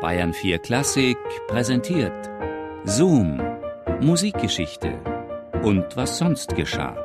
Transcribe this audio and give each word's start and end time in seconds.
Bayern 0.00 0.32
4 0.32 0.60
Klassik 0.60 1.18
präsentiert 1.48 2.30
Zoom, 2.84 3.42
Musikgeschichte 4.00 4.96
und 5.64 5.96
was 5.96 6.18
sonst 6.18 6.54
geschah. 6.54 6.96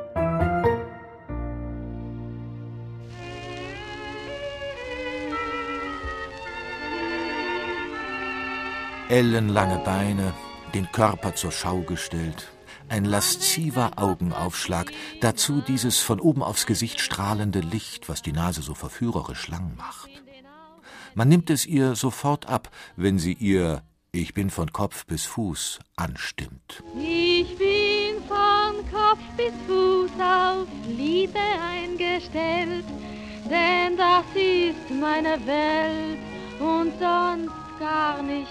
Ellenlange 9.08 9.80
Beine, 9.84 10.32
den 10.72 10.90
Körper 10.92 11.34
zur 11.34 11.50
Schau 11.50 11.80
gestellt, 11.80 12.52
ein 12.88 13.04
lasziver 13.04 13.92
Augenaufschlag, 13.96 14.92
dazu 15.20 15.60
dieses 15.62 15.98
von 15.98 16.20
oben 16.20 16.44
aufs 16.44 16.64
Gesicht 16.64 17.00
strahlende 17.00 17.58
Licht, 17.58 18.08
was 18.08 18.22
die 18.22 18.32
Nase 18.32 18.62
so 18.62 18.74
verführerisch 18.74 19.48
lang 19.48 19.74
macht. 19.76 20.10
Man 21.14 21.28
nimmt 21.28 21.50
es 21.50 21.64
ihr 21.64 21.94
sofort 21.94 22.48
ab, 22.48 22.70
wenn 22.96 23.18
sie 23.18 23.34
ihr 23.34 23.82
Ich 24.10 24.34
bin 24.34 24.50
von 24.50 24.72
Kopf 24.72 25.06
bis 25.06 25.24
Fuß 25.24 25.80
anstimmt. 25.96 26.82
Ich 26.96 27.56
bin 27.56 28.22
von 28.28 28.74
Kopf 28.90 29.22
bis 29.36 29.52
Fuß 29.66 30.10
auf 30.20 30.68
Liebe 30.88 31.38
eingestellt, 31.38 32.84
denn 33.50 33.96
das 33.96 34.24
ist 34.34 34.90
meine 34.90 35.44
Welt 35.46 36.18
und 36.60 36.92
sonst 37.00 37.78
gar 37.80 38.22
nicht. 38.22 38.48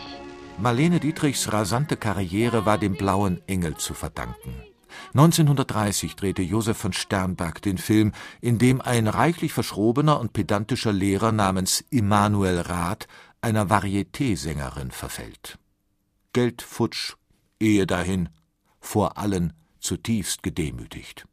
Marlene 0.58 1.00
Dietrichs 1.00 1.52
rasante 1.52 1.98
Karriere 1.98 2.66
war 2.66 2.78
dem 2.78 2.96
Blauen 2.96 3.42
Engel 3.48 3.76
zu 3.78 3.94
verdanken. 3.94 4.73
1930 5.14 6.16
drehte 6.16 6.42
Josef 6.42 6.78
von 6.78 6.94
Sternberg 6.94 7.62
den 7.62 7.78
Film, 7.78 8.14
in 8.42 8.58
dem 8.58 8.82
ein 8.82 9.08
reichlich 9.08 9.54
verschrobener 9.54 10.20
und 10.20 10.34
pedantischer 10.34 10.94
Lehrer 10.94 11.32
namens 11.32 11.84
Immanuel 11.90 12.62
Rath 12.62 13.08
einer 13.42 13.70
Varieté-Sängerin 13.70 14.92
verfällt. 14.92 15.58
Geld 16.34 16.62
futsch, 16.62 17.16
Ehe 17.60 17.86
dahin, 17.86 18.30
vor 18.80 19.18
allen 19.18 19.54
zutiefst 19.80 20.44
gedemütigt. 20.44 21.26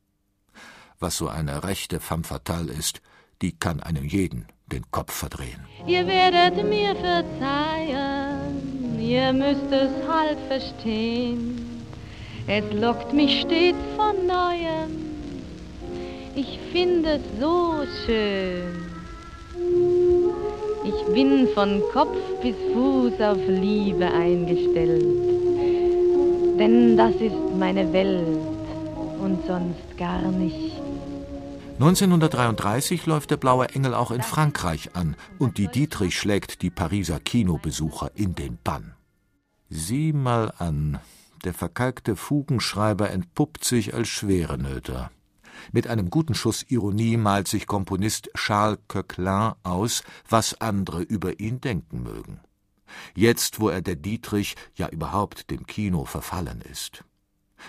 Was 0.98 1.16
so 1.16 1.28
eine 1.28 1.64
rechte 1.64 2.00
femme 2.00 2.24
fatale 2.24 2.72
ist, 2.72 3.00
die 3.40 3.58
kann 3.58 3.80
einem 3.80 4.04
jeden 4.04 4.46
den 4.66 4.90
Kopf 4.90 5.12
verdrehen. 5.12 5.64
Ihr 5.86 6.06
werdet 6.06 6.56
mir 6.68 6.94
verzeihen, 6.94 9.00
ihr 9.00 9.32
müsst 9.32 9.72
es 9.72 9.90
halb 10.08 10.38
verstehen. 10.48 11.59
Es 12.52 12.64
lockt 12.72 13.12
mich 13.12 13.42
stets 13.42 13.78
von 13.94 14.26
neuem. 14.26 14.90
Ich 16.34 16.58
finde 16.72 17.20
es 17.20 17.40
so 17.40 17.84
schön. 18.04 18.74
Ich 20.84 21.14
bin 21.14 21.46
von 21.54 21.80
Kopf 21.92 22.18
bis 22.42 22.56
Fuß 22.72 23.20
auf 23.20 23.38
Liebe 23.46 24.04
eingestellt. 24.04 25.04
Denn 26.58 26.96
das 26.96 27.14
ist 27.20 27.36
meine 27.56 27.92
Welt 27.92 28.26
und 29.20 29.46
sonst 29.46 29.96
gar 29.96 30.32
nicht. 30.32 30.72
1933 31.78 33.06
läuft 33.06 33.30
der 33.30 33.36
Blaue 33.36 33.68
Engel 33.68 33.94
auch 33.94 34.10
in 34.10 34.22
Frankreich 34.22 34.90
an 34.96 35.14
und 35.38 35.56
die 35.56 35.68
Dietrich 35.68 36.18
schlägt 36.18 36.62
die 36.62 36.70
Pariser 36.70 37.20
Kinobesucher 37.20 38.10
in 38.16 38.34
den 38.34 38.58
Bann. 38.64 38.94
Sieh 39.68 40.12
mal 40.12 40.52
an, 40.58 40.98
der 41.44 41.54
verkalkte 41.54 42.16
Fugenschreiber 42.16 43.10
entpuppt 43.10 43.64
sich 43.64 43.94
als 43.94 44.08
Schwerenöter. 44.08 45.10
Mit 45.72 45.86
einem 45.86 46.10
guten 46.10 46.34
Schuss 46.34 46.64
Ironie 46.68 47.16
malt 47.16 47.48
sich 47.48 47.66
Komponist 47.66 48.30
Charles 48.34 48.78
Coquelin 48.88 49.52
aus, 49.62 50.02
was 50.28 50.60
andere 50.60 51.02
über 51.02 51.38
ihn 51.40 51.60
denken 51.60 52.02
mögen. 52.02 52.40
Jetzt, 53.14 53.60
wo 53.60 53.68
er 53.68 53.82
der 53.82 53.96
Dietrich, 53.96 54.56
ja 54.74 54.88
überhaupt 54.88 55.50
dem 55.50 55.66
Kino 55.66 56.04
verfallen 56.04 56.60
ist. 56.60 57.04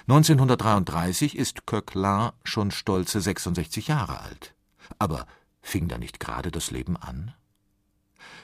1933 0.07 1.37
ist 1.37 1.65
Coquelin 1.65 2.31
schon 2.43 2.71
stolze 2.71 3.21
66 3.21 3.87
Jahre 3.87 4.21
alt. 4.21 4.55
Aber 4.99 5.25
fing 5.61 5.87
da 5.87 5.97
nicht 5.97 6.19
gerade 6.19 6.49
das 6.49 6.71
Leben 6.71 6.97
an? 6.97 7.33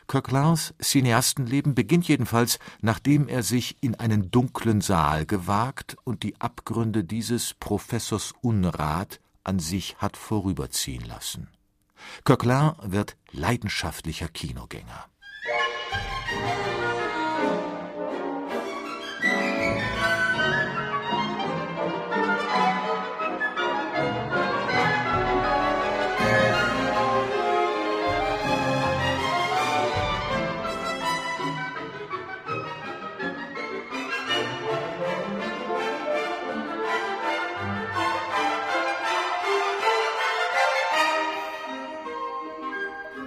Coquelins 0.08 0.74
Cineastenleben 0.82 1.76
beginnt 1.76 2.08
jedenfalls, 2.08 2.60
nachdem 2.82 3.28
er 3.28 3.44
sich 3.44 3.78
in 3.82 3.96
einen 3.96 4.32
dunklen 4.32 4.82
Saal 4.82 5.26
gewagt 5.26 5.98
und 6.06 6.24
die 6.24 6.40
Abgründe 6.40 7.04
dieses 7.04 7.54
Professors 7.54 8.34
Unrat 8.42 9.20
an 9.44 9.60
sich 9.60 9.98
hat 9.98 10.18
vorüberziehen 10.18 11.06
lassen. 11.06 11.50
Coquelin 12.24 12.74
wird 12.84 13.18
leidenschaftlicher 13.32 14.28
Kinogänger. 14.30 15.06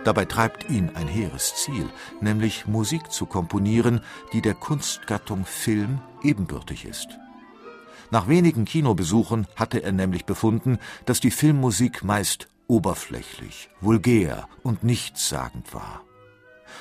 Dabei 0.04 0.24
treibt 0.24 0.70
ihn 0.70 0.90
ein 0.94 1.08
hehres 1.08 1.54
Ziel, 1.56 1.88
nämlich 2.20 2.66
Musik 2.66 3.12
zu 3.12 3.26
komponieren, 3.26 4.00
die 4.32 4.40
der 4.40 4.54
Kunstgattung 4.54 5.44
Film 5.44 6.00
ebenbürtig 6.22 6.86
ist. 6.86 7.18
Nach 8.10 8.26
wenigen 8.26 8.64
Kinobesuchen 8.64 9.46
hatte 9.56 9.82
er 9.82 9.92
nämlich 9.92 10.24
befunden, 10.24 10.78
dass 11.04 11.20
die 11.20 11.30
Filmmusik 11.30 12.02
meist 12.02 12.48
oberflächlich, 12.66 13.68
vulgär 13.80 14.48
und 14.62 14.82
nichtssagend 14.84 15.74
war. 15.74 16.02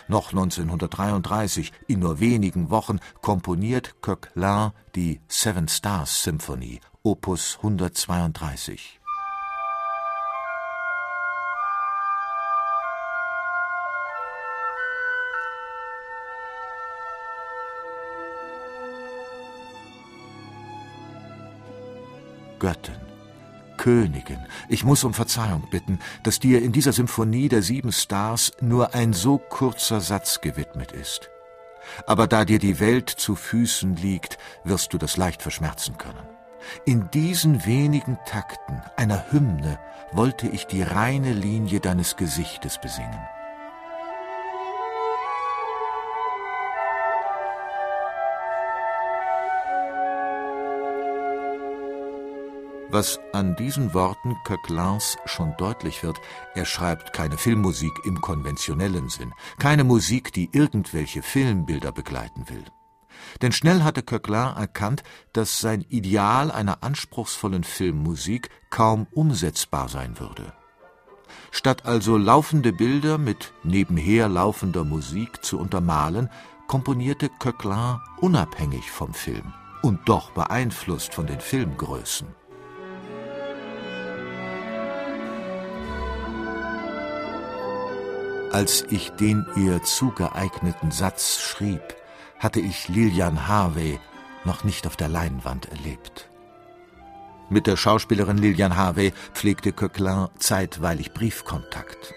Noch 0.08 0.30
1933, 0.30 1.72
in 1.88 2.00
nur 2.00 2.20
wenigen 2.20 2.70
Wochen, 2.70 3.00
komponiert 3.22 4.02
Coquelin 4.02 4.72
die 4.96 5.20
Seven 5.28 5.68
Stars 5.68 6.24
Symphony, 6.24 6.80
Opus 7.04 7.58
132. 7.58 8.99
Göttin, 22.60 22.96
Königin, 23.78 24.46
ich 24.68 24.84
muss 24.84 25.04
um 25.04 25.14
Verzeihung 25.14 25.70
bitten, 25.70 26.00
dass 26.24 26.40
dir 26.40 26.62
in 26.62 26.74
dieser 26.74 26.92
Symphonie 26.94 27.48
der 27.48 27.62
sieben 27.62 27.92
Stars 27.92 28.52
nur 28.60 28.94
ein 28.94 29.14
so 29.14 29.38
kurzer 29.38 30.02
Satz 30.02 30.42
gewidmet 30.42 30.92
ist. 30.92 31.30
Aber 32.06 32.28
da 32.28 32.46
dir 32.46 32.60
die 32.60 32.80
Welt 32.80 33.10
zu 33.10 33.36
Füßen 33.36 33.96
liegt, 33.96 34.38
wirst 34.64 34.94
du 34.94 34.98
das 34.98 35.18
leicht 35.18 35.42
verschmerzen 35.42 35.98
können. 35.98 36.28
In 36.86 37.10
diesen 37.12 37.66
wenigen 37.66 38.20
Takten 38.26 38.82
einer 38.98 39.32
Hymne 39.32 39.80
wollte 40.12 40.48
ich 40.48 40.68
die 40.68 40.84
reine 40.84 41.34
Linie 41.34 41.80
deines 41.80 42.16
Gesichtes 42.16 42.80
besingen. 42.82 43.20
Was 52.92 53.20
an 53.34 53.56
diesen 53.56 53.94
Worten 53.94 54.36
Coquelins 54.46 55.18
schon 55.26 55.54
deutlich 55.58 56.02
wird, 56.02 56.20
er 56.56 56.66
schreibt 56.66 57.14
keine 57.14 57.38
Filmmusik 57.38 57.94
im 58.04 58.20
konventionellen 58.20 59.10
Sinn, 59.10 59.32
keine 59.60 59.84
Musik, 59.84 60.34
die 60.34 60.50
irgendwelche 60.54 61.22
Filmbilder 61.22 61.92
begleiten 61.92 62.50
will. 62.50 62.64
Denn 63.44 63.52
schnell 63.52 63.84
hatte 63.84 64.02
Coquelin 64.02 64.56
erkannt, 64.58 65.04
dass 65.34 65.60
sein 65.60 65.82
Ideal 65.82 66.50
einer 66.50 66.82
anspruchsvollen 66.82 67.64
Filmmusik 67.64 68.50
kaum 68.72 69.06
umsetzbar 69.12 69.88
sein 69.88 70.20
würde. 70.20 70.54
Statt 71.52 71.86
also 71.86 72.18
laufende 72.18 72.74
Bilder 72.74 73.20
mit 73.20 73.54
nebenher 73.64 74.28
laufender 74.28 74.84
Musik 74.84 75.46
zu 75.46 75.60
untermalen, 75.60 76.28
komponierte 76.68 77.30
Coquelin 77.30 78.00
unabhängig 78.20 78.90
vom 78.90 79.14
Film 79.14 79.54
und 79.84 80.10
doch 80.10 80.32
beeinflusst 80.32 81.14
von 81.14 81.28
den 81.28 81.40
Filmgrößen. 81.40 82.39
Als 88.52 88.84
ich 88.90 89.12
den 89.12 89.46
ihr 89.56 89.84
zugeeigneten 89.84 90.90
Satz 90.90 91.40
schrieb, 91.40 91.82
hatte 92.40 92.60
ich 92.60 92.88
Lilian 92.88 93.48
Harvey 93.48 94.00
noch 94.44 94.64
nicht 94.64 94.88
auf 94.88 94.96
der 94.96 95.08
Leinwand 95.08 95.70
erlebt. 95.70 96.30
Mit 97.50 97.68
der 97.68 97.78
Schauspielerin 97.78 98.40
Lilian 98.40 98.76
Harvey 98.76 99.14
pflegte 99.34 99.72
Coquelin 99.72 100.30
zeitweilig 100.40 101.14
Briefkontakt. 101.14 102.16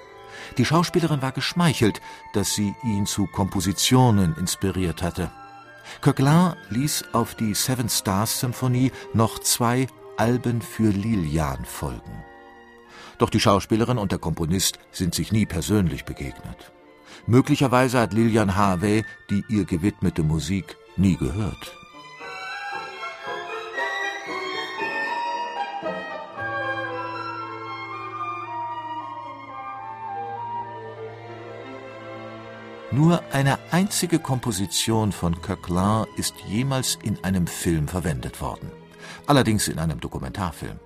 Die 0.56 0.64
Schauspielerin 0.64 1.20
war 1.20 1.32
geschmeichelt, 1.32 2.00
dass 2.32 2.54
sie 2.54 2.74
ihn 2.82 3.04
zu 3.04 3.26
Kompositionen 3.26 4.34
inspiriert 4.36 5.02
hatte. 5.02 5.30
Coquelin 6.00 6.54
ließ 6.70 7.12
auf 7.12 7.34
die 7.34 7.52
Seven 7.52 7.90
Stars 7.90 8.40
Symphonie 8.40 8.90
noch 9.12 9.38
zwei 9.38 9.86
Alben 10.16 10.62
für 10.62 10.88
Lilian 10.88 11.66
folgen. 11.66 12.24
Doch 13.18 13.30
die 13.30 13.40
Schauspielerin 13.40 13.98
und 13.98 14.12
der 14.12 14.18
Komponist 14.18 14.78
sind 14.90 15.14
sich 15.14 15.32
nie 15.32 15.46
persönlich 15.46 16.04
begegnet. 16.04 16.72
Möglicherweise 17.26 18.00
hat 18.00 18.12
Lilian 18.12 18.56
Harvey 18.56 19.04
die 19.30 19.44
ihr 19.48 19.64
gewidmete 19.64 20.22
Musik 20.22 20.76
nie 20.96 21.16
gehört. 21.16 21.72
Nur 32.92 33.22
eine 33.32 33.58
einzige 33.70 34.18
Komposition 34.18 35.12
von 35.12 35.40
Coquelin 35.40 36.04
ist 36.18 36.34
jemals 36.46 36.98
in 37.02 37.24
einem 37.24 37.46
Film 37.46 37.88
verwendet 37.88 38.42
worden. 38.42 38.70
Allerdings 39.26 39.68
in 39.68 39.78
einem 39.78 39.98
Dokumentarfilm. 39.98 40.78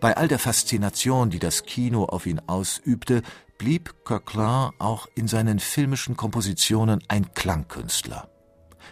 Bei 0.00 0.16
all 0.16 0.28
der 0.28 0.38
Faszination, 0.38 1.30
die 1.30 1.38
das 1.38 1.64
Kino 1.64 2.04
auf 2.04 2.26
ihn 2.26 2.40
ausübte, 2.46 3.22
blieb 3.58 4.04
Coquelin 4.04 4.70
auch 4.78 5.08
in 5.14 5.28
seinen 5.28 5.58
filmischen 5.58 6.16
Kompositionen 6.16 7.02
ein 7.08 7.34
Klangkünstler. 7.34 8.28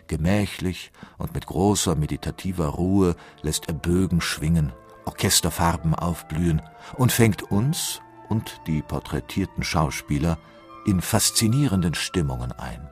Gemächlich 0.08 0.93
und 1.19 1.34
mit 1.34 1.46
großer 1.46 1.96
meditativer 1.96 2.66
Ruhe 2.66 3.16
lässt 3.43 3.69
er 3.69 3.75
Bögen 3.75 4.20
schwingen, 4.20 4.72
Orchesterfarben 5.04 5.94
aufblühen 5.94 6.62
und 6.96 7.12
fängt 7.12 7.42
uns 7.50 8.00
und 8.28 8.60
die 8.66 8.82
porträtierten 8.82 9.62
Schauspieler 9.62 10.38
in 10.84 11.00
faszinierenden 11.00 11.94
Stimmungen 11.94 12.52
ein. 12.52 12.88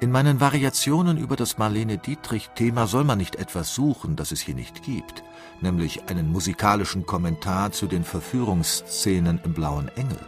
In 0.00 0.12
meinen 0.12 0.40
Variationen 0.40 1.18
über 1.18 1.34
das 1.34 1.58
Marlene 1.58 1.98
Dietrich-Thema 1.98 2.86
soll 2.86 3.02
man 3.02 3.18
nicht 3.18 3.34
etwas 3.34 3.74
suchen, 3.74 4.14
das 4.14 4.30
es 4.30 4.40
hier 4.40 4.54
nicht 4.54 4.84
gibt, 4.84 5.24
nämlich 5.60 6.08
einen 6.08 6.30
musikalischen 6.30 7.04
Kommentar 7.04 7.72
zu 7.72 7.88
den 7.88 8.04
Verführungsszenen 8.04 9.40
im 9.44 9.54
Blauen 9.54 9.88
Engel. 9.96 10.20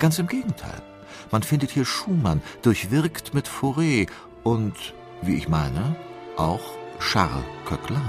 Ganz 0.00 0.18
im 0.18 0.26
Gegenteil. 0.26 0.82
Man 1.30 1.44
findet 1.44 1.70
hier 1.70 1.84
Schumann, 1.84 2.42
durchwirkt 2.62 3.34
mit 3.34 3.48
Fauré 3.48 4.08
und, 4.42 4.74
wie 5.22 5.36
ich 5.36 5.48
meine, 5.48 5.94
auch 6.36 6.60
Charles 6.98 7.44
Coquelin. 7.66 8.02